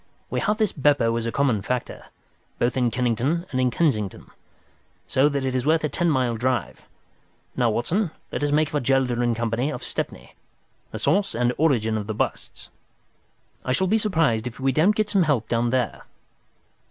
[0.31, 2.05] "We have this Beppo as a common factor,
[2.57, 4.31] both in Kennington and in Kensington,
[5.05, 6.81] so that is worth a ten mile drive.
[7.55, 10.33] Now, Watson, let us make for Gelder & Co., of Stepney,
[10.89, 12.71] the source and origin of the busts.
[13.63, 16.01] I shall be surprised if we don't get some help down there."